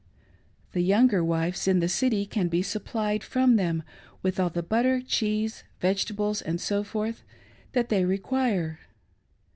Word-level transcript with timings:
The 0.71 0.81
younger 0.81 1.23
wives 1.23 1.67
in 1.67 1.79
the 1.79 1.87
city 1.87 2.25
can 2.25 2.47
be 2.47 2.63
supplied 2.63 3.23
from 3.23 3.55
them 3.55 3.83
with 4.23 4.39
all 4.39 4.49
tlie 4.49 4.67
butter, 4.67 4.99
cheese, 4.99 5.63
vegetables, 5.79 6.39
&c., 6.41 6.75
that 7.73 7.89
they 7.89 8.03
require. 8.03 8.79